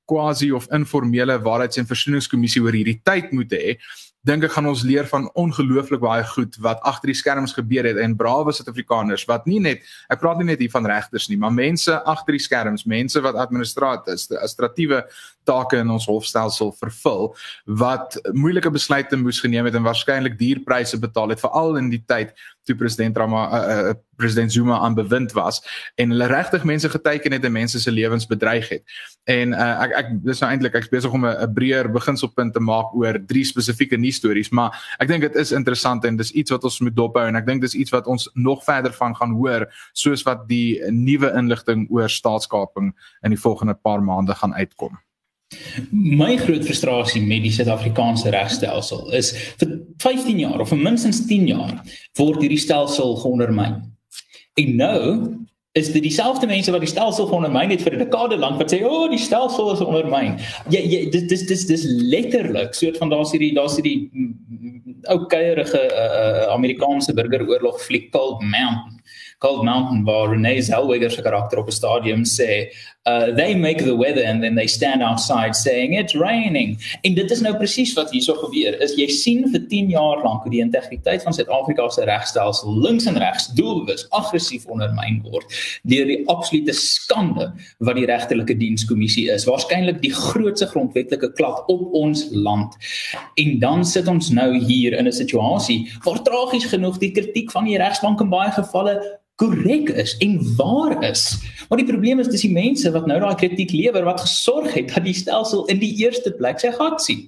[0.07, 3.77] quasi of informele waarheids- en versoeningskommissie oor hierdie tyd moet hê
[4.27, 7.99] dink ek gaan ons leer van ongelooflik baie goed wat agter die skerms gebeur het
[8.01, 11.53] en brawe Suid-Afrikaners wat nie net ek praat nie net hier van regters nie, maar
[11.55, 15.03] mense agter die skerms, mense wat administratiewe
[15.47, 17.31] take in ons hofstelsel vervul
[17.79, 22.03] wat moeilike besluite moes geneem het en waarskynlik duur pryse betaal het veral in die
[22.09, 22.35] tyd
[22.67, 23.61] toe president Rama uh,
[23.91, 25.61] uh, president Zuma aan bewind was
[25.95, 28.83] en hulle regtig mense geteken het en mense se lewens bedreig het.
[29.27, 32.93] En uh, ek ek dis nou eintlik ek's besig om 'n breër beginselpunt te maak
[32.95, 34.71] oor drie spesifieke nuus stories, maar
[35.03, 37.61] ek dink dit is interessant en dis iets wat ons moet dophou en ek dink
[37.61, 42.07] dis iets wat ons nog verder van gaan hoor soos wat die nuwe inligting oor
[42.07, 44.95] staatskaping in die volgende paar maande gaan uitkom.
[45.91, 51.47] My groot frustrasie met die Suid-Afrikaanse regstelsel is vir 15 jaar of vir minstens 10
[51.51, 51.75] jaar
[52.19, 53.77] word hierdie stelsel geondermyn.
[54.55, 55.03] En nou
[55.77, 58.81] is dit dieselfde mense wat die stelsel ondermyn het vir 'n dekade lank wat sê
[58.83, 60.37] o, oh, die stelsel is ondermyn.
[60.73, 65.19] Ja, ja dis dis dis dis letterlik soort van daar's hierdie daar's hierdie mm, ou
[65.31, 69.01] kuierige uh, uh, Amerikaanse burgeroorlog fliek Cold Mountain.
[69.39, 72.73] Cold Mountain waar Renee Zellweger se karakter op 'n stadium sê,
[73.07, 76.77] uh they make the weather and then they stand outside saying it's raining.
[77.01, 78.75] En dit is nou presies wat hierso gebeur.
[78.83, 83.07] Is jy sien vir 10 jaar lank hoe die integriteit van Suid-Afrika se regstelsel links
[83.07, 85.55] en regs doelbewus aggressief ondermyn word
[85.87, 87.49] deur die absolute skande
[87.87, 89.47] wat die regterlike dienskommissie is.
[89.47, 92.75] Waarskynlik die grootste grondwetlike klad op ons land.
[93.39, 97.65] En dan sit ons nou hier in 'n situasie waar tragies genoeg die kritiek van
[97.65, 98.99] die regsbank in baie gevalle
[99.37, 101.37] korrek is en waar is.
[101.69, 104.93] Maar die probleem is dis die mense wat nou daai kritiek lewer wat gesorg het
[104.95, 107.27] dat die stelsel in die eerste plek sy gat sien.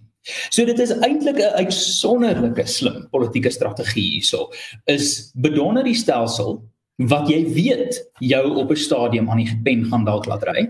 [0.50, 4.50] So dit is eintlik 'n uitsonderlike slim politieke strategie hierso.
[4.86, 6.60] Is bedonder die stelsel
[7.08, 10.68] wat jy weet jou op 'n stadium aan die pen gaan dalk laat ry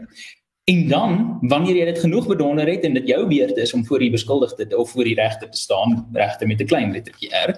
[0.70, 4.04] En dan wanneer jy dit genoeg bedonder het en dit jou beurt is om voor
[4.04, 7.56] die beskuldigde of voor die regter te staan, regter met 'n klein lettertjie R,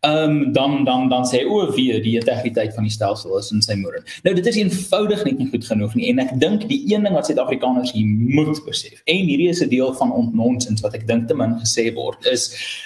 [0.00, 3.62] ehm um, dan dan dan sê o, wie die integriteit van die stelsel is in
[3.62, 4.20] sy moeder.
[4.22, 7.14] Nou dit is eenvoudig net nie goed genoeg nie en ek dink die een ding
[7.14, 11.28] wat Suid-Afrikaners hier moet besef en hierdie is 'n deel van ontnonsens wat ek dink
[11.28, 12.44] te min gesê word is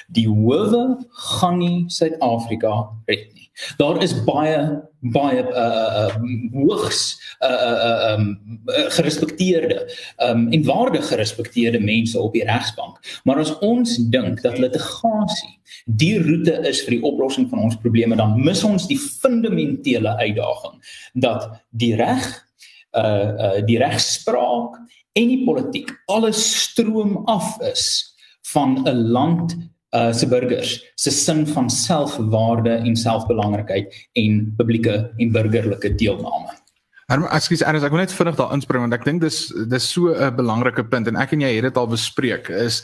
[0.08, 3.37] die howe gaan nie Suid-Afrika red nie.
[3.76, 6.14] Daar is baie baie uh uh
[6.52, 12.98] hoogs uh uh um gerespekteerde um en waardig gerespekteerde mense op die regsbank.
[13.24, 15.54] Maar as ons dink dat litigasie
[15.86, 20.78] die roete is vir die oplossing van ons probleme, dan mis ons die fundamentele uitdaging
[21.14, 22.26] dat die reg
[22.96, 24.78] uh uh die regspraak
[25.18, 28.14] en die politiek alles stroom af is
[28.52, 29.56] van 'n land
[29.96, 36.56] uh se burgers se sin van selfwaarde en selfbelangrikheid en publieke en burgerlike deelname.
[37.08, 40.12] Maar ekskuus Ernst, ek wil net vinnig daar inspring want ek dink dis dis so
[40.12, 42.82] 'n belangrike punt en ek en jy het dit al bespreek is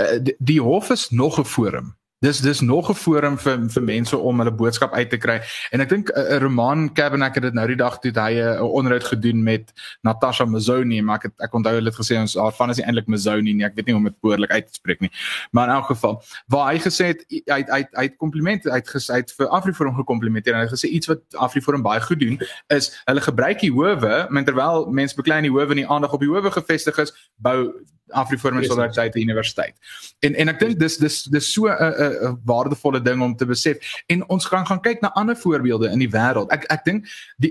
[0.00, 1.92] uh, die, die hof is nog 'n forum
[2.26, 5.40] dis dis nog 'n forum vir vir mense om hulle boodskap uit te kry.
[5.70, 8.72] En ek dink uh, Roman Cabernet het dit nou die dag toe hy 'n uh,
[8.78, 12.52] onderhoud gedoen met Natasha Mazzoni, maar ek het, ek onthou hulle het gesê ons haar
[12.52, 13.64] van is nie eintlik Mazzoni nie.
[13.64, 15.10] Ek weet nie hoe om dit behoorlik uit te spreek nie.
[15.50, 19.48] Maar in elk geval, waar hy gesê het hy hy hy het komplimente uit vir
[19.48, 23.60] Afriforum gekomplimenteer en hy het gesê iets wat Afriforum baie goed doen is hulle gebruik
[23.60, 26.98] die howe, terwyl mense beklei in die howe en die aandag op die howe gevestig
[26.98, 27.72] is, bou
[28.08, 29.74] Afriforum Solidariteit Universiteit.
[30.20, 33.46] En en ek dink dis dis dis so 'n 'n 'n waardevolle ding om te
[33.46, 33.76] besef.
[34.06, 36.50] En ons gaan gaan kyk na ander voorbeelde in die wêreld.
[36.50, 37.06] Ek ek dink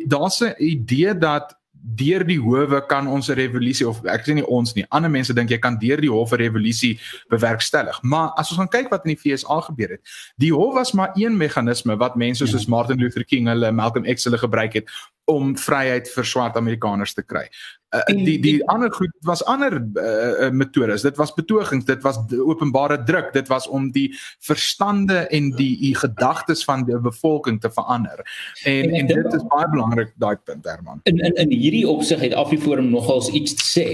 [0.07, 4.47] daar's 'n idee dat deur die howe kan ons 'n revolusie of ek sê nie
[4.47, 8.01] ons nie, ander mense dink jy kan deur die hof 'n revolusie bewerkstellig.
[8.01, 10.01] Maar as ons gaan kyk wat in die FSA gebeur het,
[10.37, 12.69] die hof was maar een meganisme wat mense soos ja.
[12.69, 14.89] Martin Luther King hulle Malcolm X hulle gebruik het
[15.25, 17.49] om vryheid vir swart Amerikaners te kry.
[17.95, 21.01] Uh, die die ander goed was ander uh, metodes.
[21.01, 25.95] Dit was betogings, dit was openbare druk, dit was om die verstande en die, die
[25.95, 28.23] gedagtes van die bevolking te verander.
[28.63, 30.99] En en, en dit is baie belangrik daai punt Herman.
[31.03, 33.87] In in in hierdie opsig het Afriforum nogals iets te sê.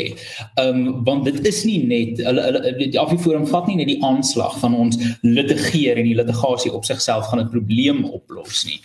[0.56, 4.00] Ehm um, want dit is nie net hulle hulle die Afriforum vat nie net die
[4.06, 8.80] aanslag van ons litigeer en die litigasie op sigself gaan 'n probleem oplos nie.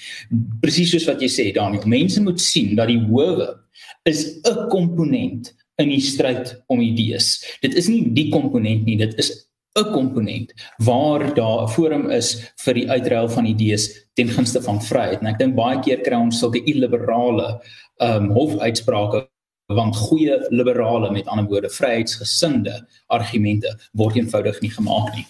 [0.61, 3.66] Presies soos wat jy sê Daniel, mense moet sien dat die howe
[4.07, 7.59] is 'n komponent in die stryd om idees.
[7.61, 12.53] Dit is nie die komponent nie, dit is 'n komponent waar daar 'n forum is
[12.65, 15.21] vir die uitruil van idees ten gunste van vryheid.
[15.21, 17.61] En ek dink baie keer kry ons sulke illiberale
[18.01, 19.29] ehm um, hofuitsprake
[19.67, 25.27] want goeie liberale met ander woorde vryheidsgesinde argumente word eenvoudig nie gemaak nie.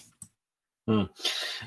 [0.87, 1.09] Hmm.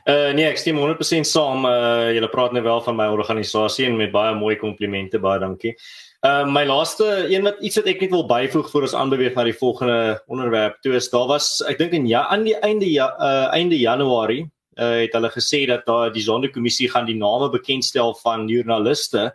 [0.09, 1.66] Uh nee, ek stem 100% saam.
[1.68, 5.75] Uh jy praat net wel van my organisasie en met baie mooi komplimente, baie dankie.
[6.21, 9.45] Uh my laaste een wat iets wat ek net wil byvoeg voor ons aanbeweeg na
[9.49, 10.75] die volgende onderwerp.
[10.85, 14.43] Toe is daar was ek dink in ja aan die einde ja uh einde Januarie
[14.77, 19.31] uh het hulle gesê dat daar die sondekommissie gaan die name bekendstel van joernaliste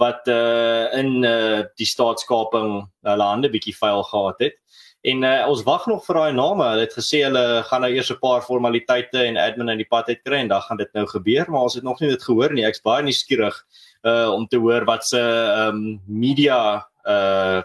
[0.00, 4.56] wat uh in uh die staatskaping hulle hande bietjie vuil gehad het.
[5.02, 6.62] En uh, ons wag nog vir daai name.
[6.62, 10.08] Hulle het gesê hulle gaan nou eers 'n paar formaliteite en admin in die pad
[10.08, 12.64] uitkry en dan gaan dit nou gebeur, maar ons het nog nie dit gehoor nie.
[12.64, 13.58] Ek's baie nuuskierig
[14.02, 17.62] uh om te hoor wat se um, media uh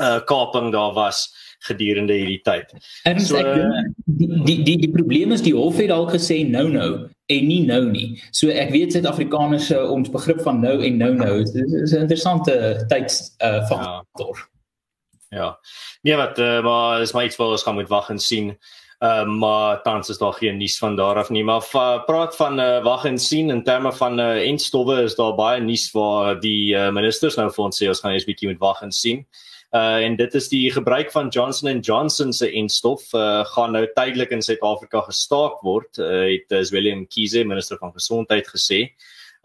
[0.00, 1.26] uh kaping daar was
[1.66, 2.72] gedurende hierdie tyd.
[3.08, 3.48] En so ek
[4.04, 6.90] die die die die probleem is die hof het al gesê nou nou
[7.32, 8.20] en nie nou nie.
[8.30, 12.04] So ek weet Suid-Afrikaners se ons begrip van nou en nou nou is, is 'n
[12.06, 14.36] interessante tyds uh faktor.
[15.30, 15.38] Ja.
[15.38, 15.58] ja.
[16.02, 18.58] Nee wat uh, maar is maar iets wat ons gaan moet wag en sien.
[18.96, 22.60] Uh, maar tans is daar geen nuus van daar af nie, maar uh, praat van
[22.60, 26.72] uh, wag en sien in terme van uh, enstowwe is daar baie nuus waar die
[26.72, 29.26] uh, ministers nou vir ons sê ons gaan eers bietjie met wag en sien.
[29.76, 33.84] Uh en dit is die gebruik van Johnson & Johnson se enstof uh gaan nou
[33.98, 38.86] tydelik in Suid-Afrika gestaak word, uh, het Willem Kiese, minister van gesondheid gesê.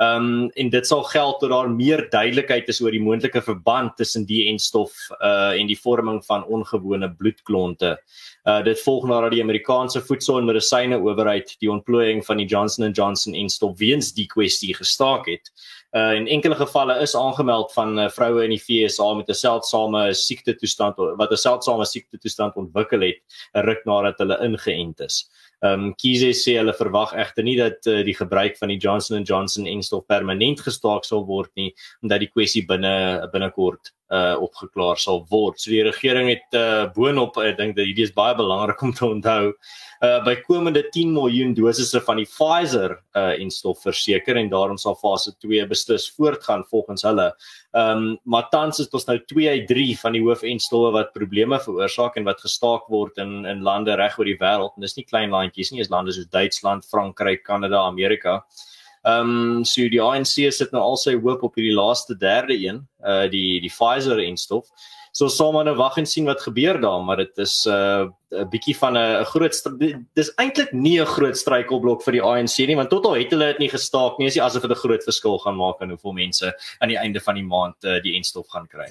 [0.01, 3.91] Ehm um, en dit sal geld tot daar meer duidelikheid is oor die moontlike verband
[3.99, 7.91] tussen die enstof uh en die vorming van ongewone bloedklonte.
[8.49, 12.89] Uh dit volg nadat die Amerikaanse Voedsel en Medisyne Owerheid die ontplooiing van die Johnson
[12.91, 15.53] & Johnson enstof weens die kwestie gestaak het.
[15.93, 20.13] Uh in enkele gevalle is aangemeld van uh, vroue in die FSA met 'n seldsame
[20.13, 23.21] siekte toestand wat 'n seldsame siekte toestand ontwikkel het
[23.53, 25.27] ruk nadat hulle ingeënt is.
[25.61, 29.21] Ehm um, Kiese sê hulle verwag egter nie dat uh, die gebruik van die Johnson
[29.23, 31.69] & Johnson enstof permanent gestaak sal word nie
[32.01, 32.93] omdat die kwessie binne
[33.33, 35.59] binnekort uh opgeklaar sal word.
[35.59, 39.05] So die regering het uh boonop ek dink dat hierdie is baie belangrik om te
[39.07, 39.53] onthou
[40.01, 45.31] uh bykomende 10 miljoen dosisse van die Pfizer uh enstof verseker en daarom sal fase
[45.45, 47.29] 2 beslis voortgaan volgens hulle.
[47.71, 51.59] Ehm um, maar tans is ons nou 2 uit 3 van die hoofenstowwe wat probleme
[51.59, 55.07] veroorsaak en wat gestaak word in in lande reg oor die wêreld en dis nie
[55.07, 58.41] klein landjies nie, dis lande soos Duitsland, Frankryk, Kanada, Amerika.
[59.03, 62.83] Ehm um, so die ANC sit nou al sy hoop op hierdie laaste derde een,
[63.01, 64.67] uh die die Pfizer enstof.
[65.11, 68.13] So ons sal maar nou wag en sien wat gebeur daar, maar dit is 'n
[68.31, 69.53] uh, bietjie van 'n groot
[70.15, 73.51] dis eintlik nie 'n groot struikelblok vir die ANC nie, want tot al het hulle
[73.51, 76.13] dit nie gestaak nie, is dit asof dit 'n groot verskil gaan maak in hoeveel
[76.13, 78.87] mense aan die einde van die maand uh, die enstof gaan kry.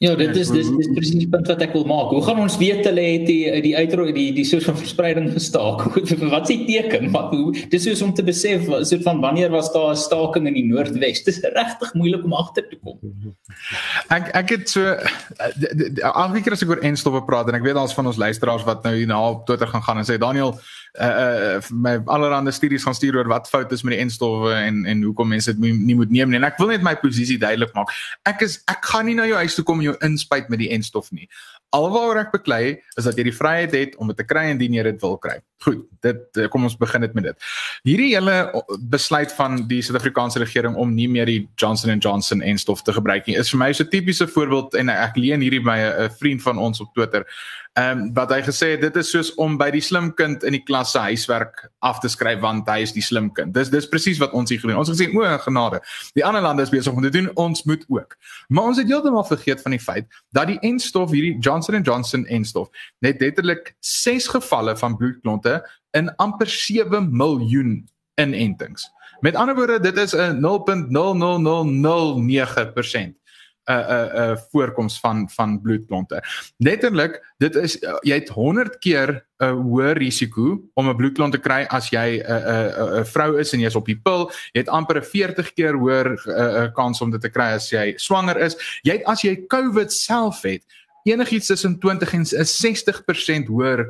[0.00, 2.14] Ja, dit is dis dis presies die punt wat ek wil maak.
[2.14, 5.82] Hoe gaan ons weet hulle het die die uitro die die soort van verspreiding gestaak?
[6.32, 7.10] wat is die teken?
[7.12, 10.56] Wat hoe dis soos om te besef soort van wanneer was daar 'n staking in
[10.56, 11.20] die Noordwes?
[11.28, 12.96] Dis regtig moeilik om agter te kom.
[14.08, 17.92] Ek ek het so elke keer as ek oor enstowwe praat en ek weet daar's
[17.92, 20.56] van ons luisteraars wat nou hier na op Twitter gaan gaan en sê Daniel
[20.98, 24.84] uh uh my allerhande studies gaan stuur oor wat fout is met die enstowwe en
[24.84, 26.40] en hoekom mense dit nie moet neem nie.
[26.40, 27.94] En ek wil net my posisie duidelik maak.
[28.26, 30.70] Ek is ek gaan nie na jou huis toe kom en jou inspuit met die
[30.74, 31.28] enstof nie.
[31.70, 34.82] Alwaaroor ek beklei is dat jy die vryheid het om dit te kry indien jy
[34.82, 35.38] dit wil kry.
[35.62, 37.48] Goed, dit eh, kom ons begin dit met dit.
[37.84, 42.82] Hierdie hele besluit van die Suid-Afrikaanse regering om nie meer die Johnson & Johnson enstof
[42.82, 45.78] te gebruik nie is vir my so 'n tipiese voorbeeld en ek leen hierdie by
[45.78, 47.26] 'n vriend van ons op Twitter.
[47.78, 50.52] Ehm um, wat hy gesê het dit is soos om by die slim kind in
[50.56, 53.54] die klas se huiswerk af te skryf want hy is die slim kind.
[53.54, 54.76] Dis dis presies wat ons hier gedoen.
[54.76, 55.78] Ons gesê o, genade.
[56.18, 58.16] Die ander lande is besig om dit te doen, ons moet ook.
[58.48, 62.26] Maar ons het heeltemal vergeet van die feit dat die enstof hierdie Johnson & Johnson
[62.26, 62.68] enstof
[62.98, 67.88] net letterlik 6 gevalle van bloedklonte in amper 7 miljoen
[68.20, 68.90] inentings.
[69.20, 73.20] Met ander woorde, dit is 'n 0.00009%
[73.70, 76.22] 'n 'n 'n voorkoms van van bloedklonte.
[76.56, 81.64] Letterlik, dit is jy het 100 keer 'n hoër risiko om 'n bloedklont te kry
[81.68, 84.30] as jy 'n 'n 'n vrou is en jy's op die pil.
[84.52, 87.94] Jy het amper 'n 40 keer hoër 'n kans om dit te kry as jy
[87.96, 88.56] swanger is.
[88.82, 90.64] Jy het as jy COVID self het,
[91.04, 93.84] enigiets tussen 20 en 60% hoër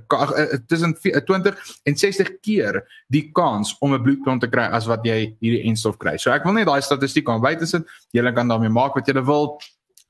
[0.67, 5.37] tussen 20 en 60 keer die kans om 'n bloedklont te kry as wat jy
[5.41, 6.17] hierdie enstof kry.
[6.17, 7.83] So ek wil net daai statistiek aan buite sit.
[8.13, 9.61] Julle kan daarmee maak wat julle wil.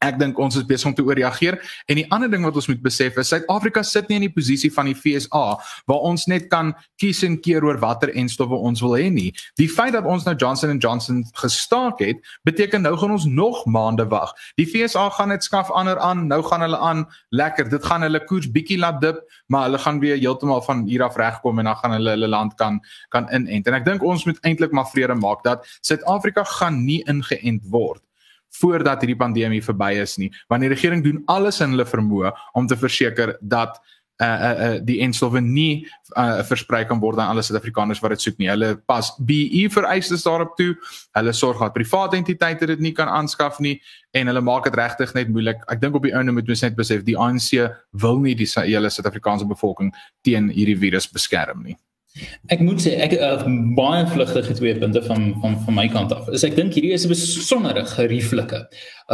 [0.01, 1.59] Ek dink ons is besig om te ooreageer
[1.91, 4.71] en die ander ding wat ons moet besef is Suid-Afrika sit nie in die posisie
[4.73, 5.43] van die FSA
[5.91, 9.29] waar ons net kan kies en keer oor watter enstowwe ons wil hê nie.
[9.61, 13.61] Die feit dat ons nou Johnson & Johnson gestaak het, beteken nou gaan ons nog
[13.69, 14.33] maande wag.
[14.57, 17.05] Die FSA gaan net skaf ander aan, nou gaan hulle aan,
[17.37, 19.21] lekker, dit gaan hulle koers bietjie laat dip,
[19.53, 22.57] maar hulle gaan weer heeltemal van hier af regkom en dan gaan hulle hulle land
[22.57, 22.81] kan
[23.13, 23.69] kan inent.
[23.69, 28.01] En ek dink ons moet eintlik maar vrede maak dat Suid-Afrika gaan nie ingeënt word
[28.61, 30.31] voordat hierdie pandemie verby is nie.
[30.49, 33.81] Want die regering doen alles in hulle vermoë om te verseker dat
[34.21, 38.37] uh uh, die enstowwe nie uh versprei kan word aan alle Suid-Afrikaners wat dit soek
[38.39, 38.51] nie.
[38.53, 40.75] Hulle pas BE vereistes daarop toe.
[41.17, 43.79] Hulle sorg dat private entiteite dit nie kan aanskaf nie
[44.13, 45.65] en hulle maak dit regtig net moeilik.
[45.73, 47.55] Ek dink op die einde moet ons net besef die ANC
[48.05, 49.95] wil nie die hele Suid-Afrikaanse bevolking
[50.27, 51.79] teen hierdie virus beskerm nie.
[52.51, 53.45] Ek moet sê ek uh,
[53.77, 56.27] baie vlugtige twee punte van van van my kant af.
[56.35, 58.65] Is ek dink hierdie is 'n besondere gerieflike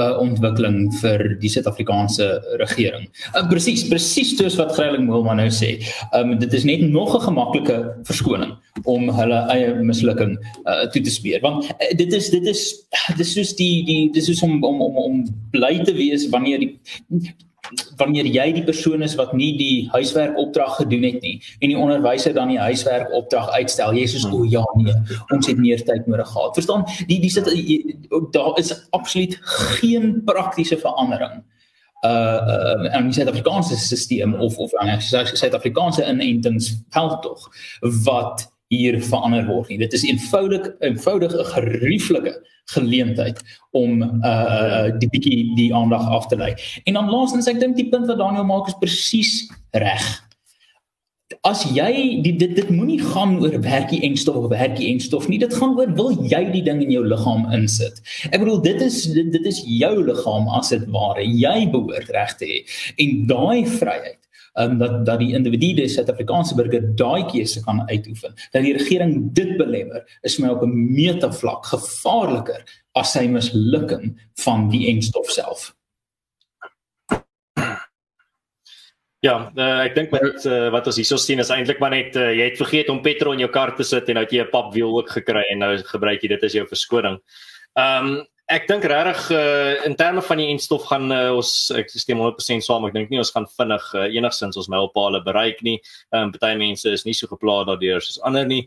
[0.00, 2.28] uh ontwikkeling vir die Suid-Afrikaanse
[2.62, 3.04] regering.
[3.34, 5.76] Uh, presies, presies soos wat Greiling Moelman nou sê.
[6.16, 7.76] Um dit is net nog 'n gemaklike
[8.08, 11.40] verskoning om hulle eie mislukking uh toe te speer.
[11.44, 12.62] Want uh, dit is dit is
[13.12, 16.64] dit is soos die die dis is om om om om bly te wees wanneer
[16.64, 16.80] die
[17.96, 21.78] wanneer jy die persoon is wat nie die huiswerk opdrag gedoen het nie en die
[21.78, 24.94] onderwyser dan die huiswerk opdrag uitstel jy sê o ja nee
[25.34, 26.54] ons het meer tyd nodig gehad.
[26.54, 26.86] Verstaan?
[27.10, 27.50] Die die sit
[28.32, 31.42] daar is absoluut geen praktiese verandering
[32.04, 37.48] uh uh in die Suid-Afrikaanse stelsel of of aan die Suid-Afrikaanse inentingsveld tog
[38.04, 42.34] wat hier verander word nie dit is eenvoudig eenvoudig 'n gerieflike
[42.66, 46.54] geleentheid om uh, uh die bietjie die aandag af te lei.
[46.84, 49.34] En dan laastens ek dink die punt wat Daniel maak is presies
[49.70, 50.06] reg.
[51.46, 55.40] As jy die, dit dit moenie gaan oor werkie enstof of werkie enstof nie.
[55.42, 57.98] Dit gaan oor wil jy die ding in jou liggaam insit.
[58.30, 61.26] Ek bedoel dit is dit, dit is jou liggaam as dit ware.
[61.26, 62.62] Jy behoort reg te hê.
[63.02, 64.22] En daai vryheid
[64.58, 68.34] um, dat dat die individu die Suid-Afrikaanse burger daai keuse kan uitoefen.
[68.52, 72.64] Dat die regering dit belemmer is my op 'n metavlak gevaarliker
[72.94, 75.74] as sy mislukking van die enstof self.
[79.24, 82.30] Ja, uh, ek dink met uh, wat ons hierso sien is eintlik maar net uh,
[82.36, 84.52] jy het vergeet om petrol in jou kar te sit en nou het jy 'n
[84.52, 87.18] papwiel ook gekry en nou gebruik jy dit as jou verskoning.
[87.74, 91.88] Ehm um, Ek dink regtig uh, in terme van die enstof gaan uh, ons ek
[91.90, 92.84] stem 100% saam.
[92.86, 95.80] Ek dink nie ons gaan vinnig uh, enigstens ons mylpaale bereik nie.
[96.12, 98.60] Ehm um, party mense is nie so geplaas daardeur soos ander nie.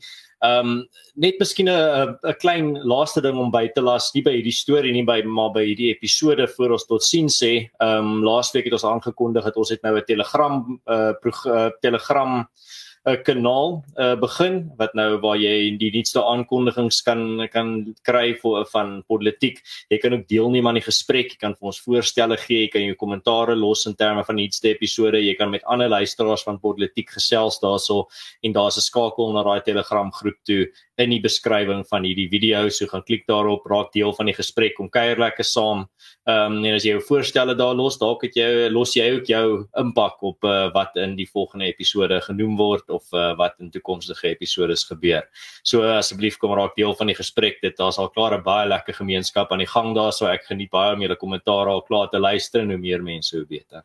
[0.43, 0.73] Ehm um,
[1.15, 4.91] net miskien 'n 'n klein laaste ding om by te las, nie by hierdie storie
[4.91, 7.71] nie, by maar by hierdie episode voor ons tot sien sê.
[7.79, 12.49] Ehm um, laasweek het ons aangekondig dat ons het nou 'n Telegram uh, uh Telegram
[13.07, 18.65] 'n kanaal uh, begin wat nou waar jy die nuutste aankondigings kan kan kry vir
[18.73, 19.61] van politiek.
[19.89, 22.83] Jy kan ook deelneem aan die gesprek, jy kan vir ons voorstelle gee, jy kan
[22.83, 27.09] jou kommentare los in terme van nuutste episode, jy kan met ander luisteraars van politiek
[27.09, 28.07] gesels daarso
[28.43, 30.67] en daar's 'n skakel na daai Telegram groep toe
[30.97, 32.69] in die beskrywing van hierdie video.
[32.69, 35.87] So gaan klik daarop, raak deel van die gesprek, kom kuier lekker saam.
[36.29, 39.29] Ehm um, en as jy jou voorstelle daar los, dalk het jy los jy ook
[39.31, 39.45] jou
[39.81, 44.27] impak op uh, wat in die volgende episode genoem word of uh, wat in toekomstige
[44.33, 45.27] episode gebeur.
[45.63, 47.61] So uh, asseblief kom raak deel van die gesprek.
[47.61, 50.71] Dit daar's al klaar 'n baie lekker gemeenskap aan die gang daar, so ek geniet
[50.71, 53.83] baie om julle kommentaare al klaar te luister en hoe meer mense hoe beter.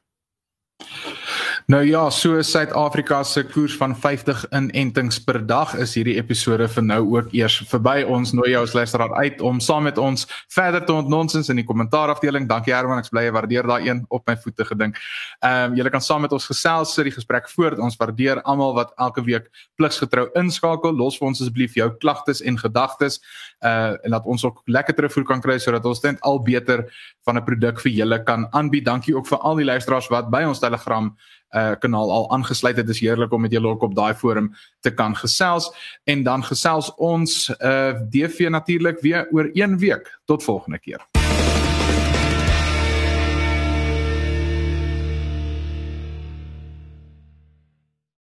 [1.66, 6.84] Nou ja, so Suid-Afrika se koers van 50 inentings per dag is hierdie episode vir
[6.84, 8.02] nou ook eers verby.
[8.04, 11.64] Ons nooi jou as luisteraar uit om saam met ons verder te ontnonsens in die
[11.64, 12.44] kommentaarafdeling.
[12.50, 15.00] Dankie Herman, ek bly waardeer daai een op my voete gedink.
[15.40, 17.80] Ehm um, julle kan saam met ons gesels vir die gesprek voort.
[17.80, 19.48] Ons waardeer almal wat elke week
[19.80, 20.92] pliksgetrou inskakel.
[20.92, 23.22] Los vir ons asseblief jou klagtes en gedagtes
[23.64, 26.84] uh en laat ons ook lekker terugvoer kan kry sodat ons net al beter
[27.24, 28.84] van 'n produk vir julle kan aanbied.
[28.84, 31.08] Dankie ook vir al die luisteraars wat by ons Telegram
[31.54, 32.86] uh kanaal al aangesluit het.
[32.86, 35.70] Dit is heerlik om met julle ook op daai forum te kan gesels
[36.04, 40.18] en dan gesels ons uh DV natuurlik weer oor 1 week.
[40.24, 41.13] Tot volgende keer.